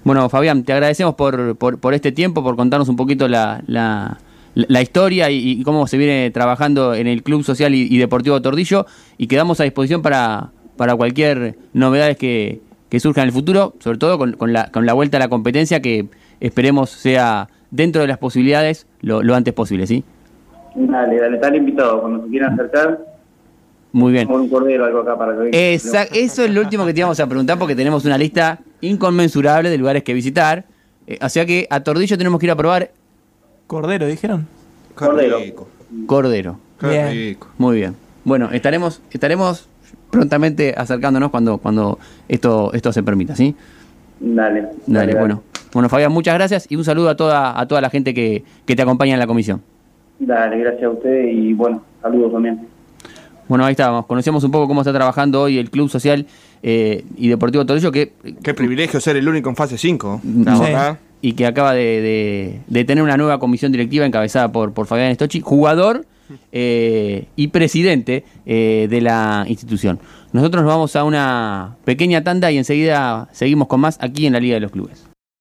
Bueno, 0.04 0.26
Fabián, 0.30 0.64
te 0.64 0.72
agradecemos 0.72 1.16
por, 1.16 1.54
por, 1.56 1.78
por 1.78 1.92
este 1.92 2.12
tiempo, 2.12 2.42
por 2.42 2.56
contarnos 2.56 2.88
un 2.88 2.96
poquito 2.96 3.28
la, 3.28 3.62
la, 3.66 4.16
la 4.54 4.80
historia 4.80 5.28
y, 5.28 5.50
y 5.50 5.62
cómo 5.64 5.86
se 5.86 5.98
viene 5.98 6.30
trabajando 6.30 6.94
en 6.94 7.08
el 7.08 7.22
Club 7.22 7.44
Social 7.44 7.74
y, 7.74 7.94
y 7.94 7.98
Deportivo 7.98 8.40
Tordillo 8.40 8.86
y 9.18 9.26
quedamos 9.26 9.60
a 9.60 9.64
disposición 9.64 10.00
para, 10.00 10.48
para 10.78 10.96
cualquier 10.96 11.58
novedades 11.74 12.16
que, 12.16 12.62
que 12.88 13.00
surja 13.00 13.20
en 13.20 13.26
el 13.26 13.34
futuro, 13.34 13.74
sobre 13.80 13.98
todo 13.98 14.16
con, 14.16 14.32
con, 14.32 14.54
la, 14.54 14.70
con 14.72 14.86
la 14.86 14.94
vuelta 14.94 15.18
a 15.18 15.20
la 15.20 15.28
competencia 15.28 15.82
que 15.82 16.06
esperemos 16.40 16.88
sea 16.88 17.48
dentro 17.70 18.00
de 18.00 18.08
las 18.08 18.16
posibilidades 18.16 18.86
lo, 19.02 19.22
lo 19.22 19.34
antes 19.34 19.52
posible, 19.52 19.86
¿sí? 19.86 20.04
Dale, 20.74 21.20
dale, 21.20 21.36
tal 21.36 21.54
invitado. 21.54 22.00
Cuando 22.00 22.24
se 22.24 22.30
quieran 22.30 22.54
acercar, 22.54 23.13
Muy 23.94 24.12
bien. 24.12 24.26
por 24.26 24.40
un 24.40 24.48
cordero 24.48 24.84
algo 24.84 25.00
acá 25.00 25.16
para 25.16 25.32
que 25.50 25.74
Esa- 25.74 26.02
eso 26.02 26.44
es 26.44 26.50
lo 26.52 26.60
último 26.60 26.84
que 26.84 26.92
te 26.92 26.98
íbamos 26.98 27.18
a 27.20 27.26
preguntar 27.28 27.58
porque 27.58 27.76
tenemos 27.76 28.04
una 28.04 28.18
lista 28.18 28.58
inconmensurable 28.80 29.70
de 29.70 29.78
lugares 29.78 30.02
que 30.02 30.12
visitar. 30.12 30.64
Eh, 31.06 31.16
o 31.22 31.28
sea 31.28 31.46
que 31.46 31.66
a 31.70 31.78
Tordillo 31.80 32.18
tenemos 32.18 32.40
que 32.40 32.46
ir 32.46 32.50
a 32.50 32.56
probar 32.56 32.90
Cordero, 33.68 34.06
dijeron. 34.06 34.46
Cordero. 34.96 35.38
Cordero. 36.06 36.58
qué 36.80 36.86
Bien. 36.88 37.38
Muy 37.56 37.76
bien. 37.76 37.94
Bueno, 38.24 38.50
estaremos, 38.52 39.00
estaremos 39.12 39.68
prontamente 40.10 40.74
acercándonos 40.76 41.30
cuando, 41.30 41.58
cuando 41.58 41.98
esto, 42.28 42.72
esto 42.72 42.92
se 42.92 43.02
permita, 43.04 43.36
¿sí? 43.36 43.54
Dale, 44.18 44.62
dale, 44.62 44.74
Dale, 44.86 45.06
dale. 45.12 45.18
bueno. 45.20 45.42
Bueno, 45.72 45.88
Fabián, 45.88 46.10
muchas 46.12 46.34
gracias 46.34 46.66
y 46.68 46.76
un 46.76 46.84
saludo 46.84 47.10
a 47.10 47.16
toda, 47.16 47.58
a 47.60 47.66
toda 47.68 47.80
la 47.80 47.90
gente 47.90 48.12
que, 48.14 48.44
que 48.66 48.74
te 48.76 48.82
acompaña 48.82 49.14
en 49.14 49.18
la 49.20 49.26
comisión. 49.26 49.62
Dale, 50.18 50.58
gracias 50.58 50.84
a 50.84 50.90
usted 50.90 51.24
y 51.28 51.52
bueno, 51.52 51.82
saludos 52.02 52.32
también. 52.32 52.66
Bueno, 53.48 53.64
ahí 53.64 53.72
estábamos. 53.72 54.06
Conocíamos 54.06 54.42
un 54.44 54.50
poco 54.50 54.66
cómo 54.68 54.80
está 54.80 54.92
trabajando 54.92 55.42
hoy 55.42 55.58
el 55.58 55.70
Club 55.70 55.88
Social 55.90 56.26
eh, 56.62 57.04
y 57.16 57.28
Deportivo 57.28 57.64
Tordillo, 57.66 57.92
que 57.92 58.12
Qué 58.42 58.54
privilegio 58.54 59.00
ser 59.00 59.16
el 59.16 59.28
único 59.28 59.48
en 59.50 59.56
fase 59.56 59.76
5. 59.78 60.20
Sí. 60.22 60.44
La 60.44 60.58
verdad. 60.58 60.98
y 61.20 61.32
que 61.34 61.46
acaba 61.46 61.72
de, 61.74 62.00
de- 62.00 62.60
de 62.66 62.84
tener 62.84 63.02
una 63.04 63.16
nueva 63.16 63.38
comisión 63.38 63.70
directiva 63.72 64.06
encabezada 64.06 64.50
por, 64.52 64.72
por 64.72 64.86
Fabián 64.86 65.14
Stocchi, 65.14 65.40
jugador 65.40 66.06
eh, 66.52 67.26
y 67.36 67.48
presidente 67.48 68.24
eh, 68.46 68.86
de 68.90 69.00
la 69.02 69.44
institución. 69.48 69.98
Nosotros 70.32 70.62
nos 70.64 70.72
vamos 70.72 70.96
a 70.96 71.04
una 71.04 71.76
pequeña 71.84 72.24
tanda 72.24 72.50
y 72.50 72.58
enseguida 72.58 73.28
seguimos 73.32 73.68
con 73.68 73.80
más 73.80 73.98
aquí 74.00 74.26
en 74.26 74.32
la 74.32 74.40
Liga 74.40 74.54
de 74.54 74.60
los 74.60 74.70
Clubes. 74.72 75.04